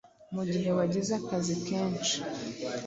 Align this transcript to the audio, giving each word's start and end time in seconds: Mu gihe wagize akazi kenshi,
Mu 0.35 0.43
gihe 0.51 0.69
wagize 0.77 1.11
akazi 1.21 1.55
kenshi, 1.67 2.15